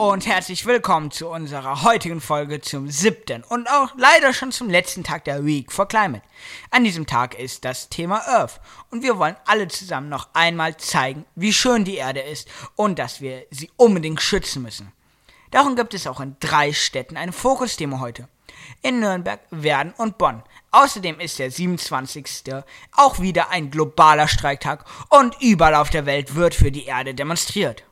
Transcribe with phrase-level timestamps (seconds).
[0.00, 5.04] und herzlich willkommen zu unserer heutigen Folge zum siebten und auch leider schon zum letzten
[5.04, 6.22] Tag der Week for Climate.
[6.70, 11.26] An diesem Tag ist das Thema Earth und wir wollen alle zusammen noch einmal zeigen,
[11.34, 14.90] wie schön die Erde ist und dass wir sie unbedingt schützen müssen.
[15.50, 18.26] Darum gibt es auch in drei Städten eine Fokusdemo heute.
[18.80, 20.42] In Nürnberg, Werden und Bonn.
[20.70, 22.54] Außerdem ist der 27.
[22.96, 27.84] auch wieder ein globaler Streiktag und überall auf der Welt wird für die Erde demonstriert.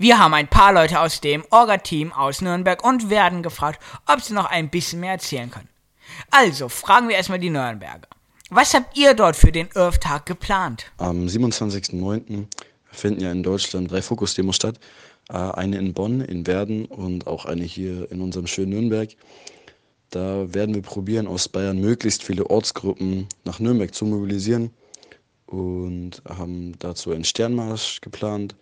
[0.00, 4.32] Wir haben ein paar Leute aus dem Orga-Team aus Nürnberg und werden gefragt, ob sie
[4.32, 5.68] noch ein bisschen mehr erzählen können.
[6.30, 8.06] Also fragen wir erstmal die Nürnberger.
[8.48, 10.84] Was habt ihr dort für den Earth-Tag geplant?
[10.98, 12.46] Am 27.09.
[12.92, 14.78] finden ja in Deutschland drei Fokusdemos statt.
[15.30, 19.10] Äh, eine in Bonn, in Werden und auch eine hier in unserem schönen Nürnberg.
[20.10, 24.70] Da werden wir probieren, aus Bayern möglichst viele Ortsgruppen nach Nürnberg zu mobilisieren
[25.46, 28.54] und haben dazu einen Sternmarsch geplant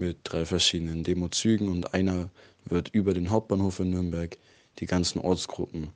[0.00, 2.30] mit drei verschiedenen Demozügen und einer
[2.64, 4.38] wird über den Hauptbahnhof in Nürnberg
[4.78, 5.90] die ganzen Ortsgruppen,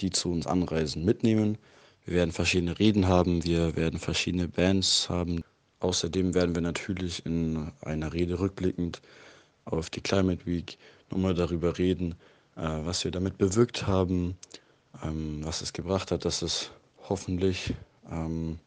[0.00, 1.58] die zu uns anreisen, mitnehmen.
[2.06, 5.42] Wir werden verschiedene Reden haben, wir werden verschiedene Bands haben.
[5.80, 9.02] Außerdem werden wir natürlich in einer Rede rückblickend
[9.66, 10.78] auf die Climate Week
[11.10, 12.14] nochmal darüber reden,
[12.56, 14.36] äh, was wir damit bewirkt haben,
[15.04, 16.70] ähm, was es gebracht hat, dass es
[17.08, 17.74] hoffentlich
[18.10, 18.58] ähm,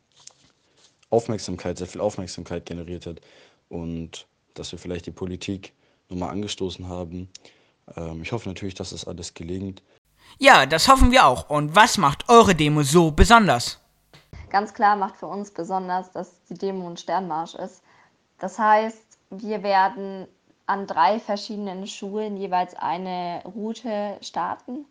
[1.10, 3.22] Aufmerksamkeit, sehr viel Aufmerksamkeit generiert hat
[3.70, 5.74] und dass wir vielleicht die Politik
[6.10, 7.30] nochmal angestoßen haben.
[7.96, 9.84] Ähm, ich hoffe natürlich, dass das alles gelingt.
[10.40, 11.50] Ja, das hoffen wir auch.
[11.50, 13.80] Und was macht eure Demo so besonders?
[14.50, 17.82] Ganz klar macht für uns besonders, dass die Demo ein Sternmarsch ist.
[18.40, 20.28] Das heißt, wir werden
[20.66, 24.86] an drei verschiedenen Schulen jeweils eine Route starten,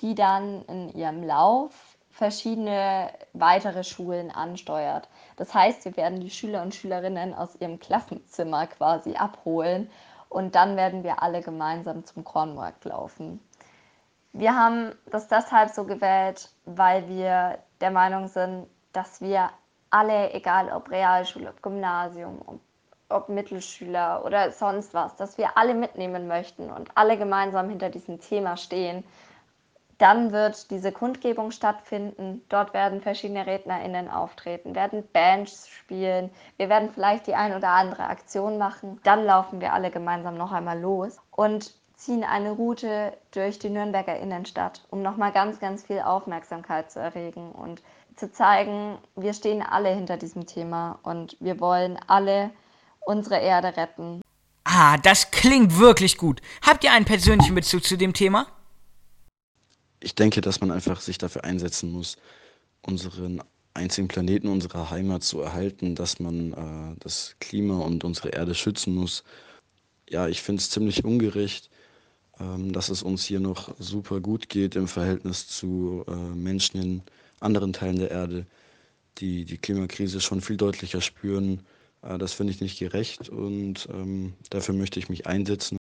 [0.00, 5.08] die dann in ihrem Lauf verschiedene weitere Schulen ansteuert.
[5.36, 9.90] Das heißt, wir werden die Schüler und Schülerinnen aus ihrem Klassenzimmer quasi abholen
[10.28, 13.40] und dann werden wir alle gemeinsam zum Kornmarkt laufen.
[14.32, 19.50] Wir haben das deshalb so gewählt, weil wir der Meinung sind, dass wir
[19.90, 22.60] alle, egal ob Realschule, ob Gymnasium, ob,
[23.08, 28.20] ob Mittelschüler oder sonst was, dass wir alle mitnehmen möchten und alle gemeinsam hinter diesem
[28.20, 29.02] Thema stehen
[29.98, 32.42] dann wird diese Kundgebung stattfinden.
[32.48, 36.30] Dort werden verschiedene RednerInnen auftreten, werden Bands spielen.
[36.56, 39.00] Wir werden vielleicht die ein oder andere Aktion machen.
[39.04, 44.18] Dann laufen wir alle gemeinsam noch einmal los und ziehen eine Route durch die Nürnberger
[44.18, 47.82] Innenstadt, um nochmal ganz, ganz viel Aufmerksamkeit zu erregen und
[48.16, 52.50] zu zeigen, wir stehen alle hinter diesem Thema und wir wollen alle
[53.00, 54.22] unsere Erde retten.
[54.64, 56.40] Ah, das klingt wirklich gut.
[56.62, 58.46] Habt ihr einen persönlichen Bezug zu dem Thema?
[60.04, 62.16] Ich denke, dass man einfach sich dafür einsetzen muss,
[62.82, 63.42] unseren
[63.72, 68.94] einzigen Planeten, unsere Heimat zu erhalten, dass man äh, das Klima und unsere Erde schützen
[68.94, 69.24] muss.
[70.08, 71.70] Ja, ich finde es ziemlich ungerecht,
[72.38, 77.02] ähm, dass es uns hier noch super gut geht im Verhältnis zu äh, Menschen in
[77.40, 78.46] anderen Teilen der Erde,
[79.18, 81.60] die die Klimakrise schon viel deutlicher spüren.
[82.02, 85.78] Äh, das finde ich nicht gerecht und ähm, dafür möchte ich mich einsetzen.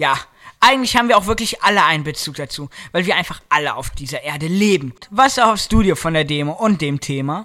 [0.00, 0.16] Ja,
[0.60, 4.22] eigentlich haben wir auch wirklich alle einen Bezug dazu, weil wir einfach alle auf dieser
[4.22, 4.94] Erde leben.
[5.10, 7.44] Was erhoffst du dir von der Demo und dem Thema?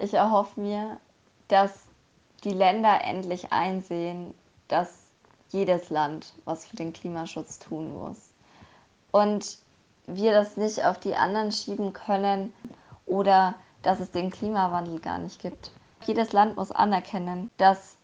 [0.00, 0.98] Ich erhoffe mir,
[1.48, 1.72] dass
[2.42, 4.32] die Länder endlich einsehen,
[4.68, 4.88] dass
[5.50, 8.30] jedes Land was für den Klimaschutz tun muss.
[9.10, 9.58] Und
[10.06, 12.54] wir das nicht auf die anderen schieben können
[13.04, 15.70] oder dass es den Klimawandel gar nicht gibt.
[16.06, 17.96] Jedes Land muss anerkennen, dass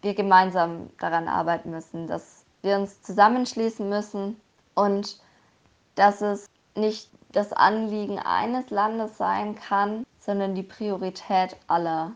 [0.00, 2.35] wir gemeinsam daran arbeiten müssen, dass
[2.66, 4.36] wir uns zusammenschließen müssen
[4.74, 5.18] und
[5.94, 12.12] dass es nicht das Anliegen eines Landes sein kann, sondern die Priorität aller.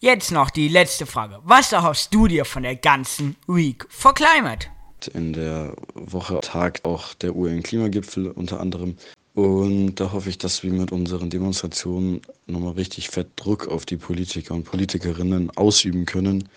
[0.00, 1.40] Jetzt noch die letzte Frage.
[1.44, 4.68] Was erhoffst du dir von der ganzen Week for Climate?
[5.14, 8.96] In der Woche tagt auch der UN-Klimagipfel unter anderem.
[9.34, 13.96] Und da hoffe ich, dass wir mit unseren Demonstrationen nochmal richtig fett Druck auf die
[13.96, 16.48] Politiker und Politikerinnen ausüben können,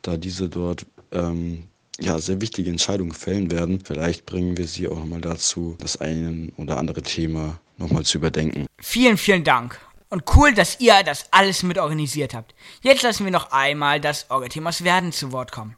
[0.00, 1.64] da diese dort ähm,
[2.00, 3.80] ja, sehr wichtige Entscheidungen fällen werden.
[3.84, 8.66] Vielleicht bringen wir sie auch nochmal dazu, das eine oder andere Thema nochmal zu überdenken.
[8.78, 9.80] Vielen, vielen Dank.
[10.10, 12.54] Und cool, dass ihr das alles mit organisiert habt.
[12.82, 15.76] Jetzt lassen wir noch einmal das Orga-Team aus Werden zu Wort kommen.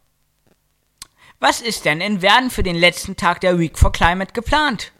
[1.38, 4.92] Was ist denn in Werden für den letzten Tag der Week for Climate geplant?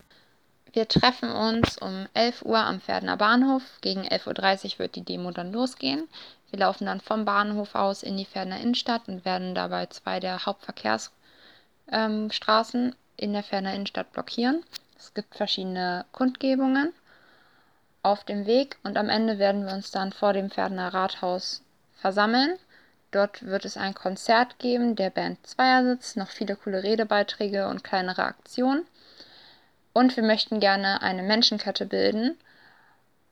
[0.73, 3.63] Wir treffen uns um 11 Uhr am Pferdener Bahnhof.
[3.81, 6.07] Gegen 11.30 Uhr wird die Demo dann losgehen.
[6.51, 10.47] Wir laufen dann vom Bahnhof aus in die Ferner Innenstadt und werden dabei zwei der
[10.47, 14.63] Hauptverkehrsstraßen ähm, in der Ferner Innenstadt blockieren.
[14.99, 16.93] Es gibt verschiedene Kundgebungen
[18.03, 21.63] auf dem Weg und am Ende werden wir uns dann vor dem Pferdener Rathaus
[21.97, 22.57] versammeln.
[23.11, 28.25] Dort wird es ein Konzert geben, der Band Zweiersitz, noch viele coole Redebeiträge und kleinere
[28.25, 28.87] Aktionen.
[29.93, 32.37] Und wir möchten gerne eine Menschenkette bilden,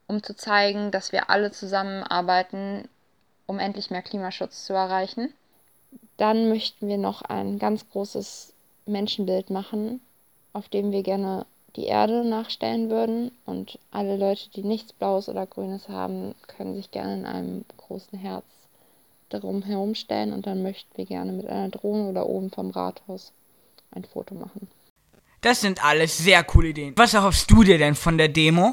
[0.06, 2.88] um zu zeigen, dass wir alle zusammenarbeiten,
[3.46, 5.32] um endlich mehr Klimaschutz zu erreichen.
[6.16, 8.52] Dann möchten wir noch ein ganz großes
[8.86, 10.00] Menschenbild machen,
[10.52, 11.46] auf dem wir gerne
[11.76, 13.30] die Erde nachstellen würden.
[13.46, 18.18] Und alle Leute, die nichts Blaues oder Grünes haben, können sich gerne in einem großen
[18.18, 18.44] Herz
[19.28, 20.32] darum herumstellen.
[20.32, 23.32] Und dann möchten wir gerne mit einer Drohne oder oben vom Rathaus
[23.90, 24.68] ein Foto machen.
[25.40, 26.94] Das sind alles sehr coole Ideen.
[26.96, 28.72] Was erhoffst du dir denn von der Demo?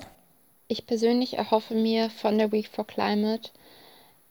[0.67, 3.49] Ich persönlich erhoffe mir von der Week for Climate,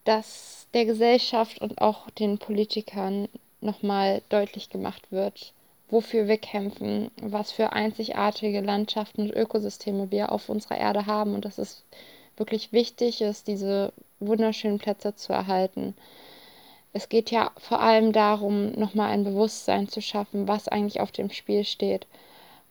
[0.03, 3.27] dass der Gesellschaft und auch den Politikern
[3.61, 5.53] nochmal deutlich gemacht wird,
[5.89, 11.45] wofür wir kämpfen, was für einzigartige Landschaften und Ökosysteme wir auf unserer Erde haben und
[11.45, 11.83] dass es
[12.37, 15.95] wirklich wichtig ist, diese wunderschönen Plätze zu erhalten.
[16.93, 21.29] Es geht ja vor allem darum, nochmal ein Bewusstsein zu schaffen, was eigentlich auf dem
[21.29, 22.07] Spiel steht.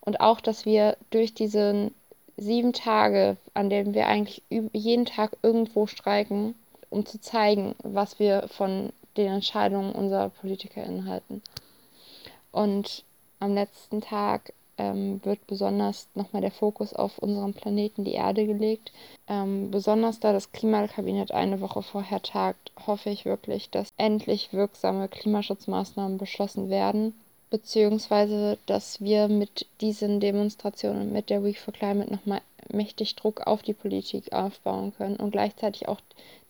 [0.01, 1.91] Und auch, dass wir durch diese
[2.37, 4.43] sieben Tage, an denen wir eigentlich
[4.73, 6.55] jeden Tag irgendwo streiken,
[6.91, 11.43] um zu zeigen, was wir von den Entscheidungen unserer PolitikerInnen halten.
[12.53, 13.05] Und
[13.39, 18.93] am letzten Tag ähm, wird besonders nochmal der Fokus auf unseren Planeten, die Erde, gelegt.
[19.29, 25.09] Ähm, besonders da das Klimakabinett eine Woche vorher tagt, hoffe ich wirklich, dass endlich wirksame
[25.09, 27.15] Klimaschutzmaßnahmen beschlossen werden
[27.51, 32.41] beziehungsweise dass wir mit diesen Demonstrationen, mit der Week for Climate nochmal
[32.73, 36.01] mächtig Druck auf die Politik aufbauen können und gleichzeitig auch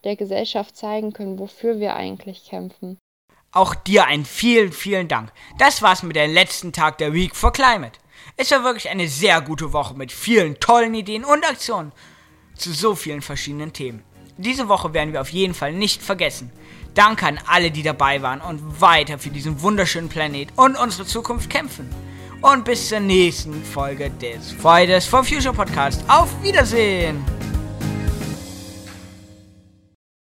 [0.04, 2.98] der Gesellschaft zeigen können, wofür wir eigentlich kämpfen.
[3.52, 5.32] Auch dir einen vielen, vielen Dank.
[5.58, 7.98] Das war's mit dem letzten Tag der Week for Climate.
[8.36, 11.92] Es war wirklich eine sehr gute Woche mit vielen tollen Ideen und Aktionen
[12.54, 14.04] zu so vielen verschiedenen Themen.
[14.36, 16.52] Diese Woche werden wir auf jeden Fall nicht vergessen.
[16.94, 21.50] Danke an alle, die dabei waren und weiter für diesen wunderschönen Planet und unsere Zukunft
[21.50, 21.88] kämpfen.
[22.42, 26.02] Und bis zur nächsten Folge des Fridays for Future Podcast.
[26.08, 27.39] Auf Wiedersehen!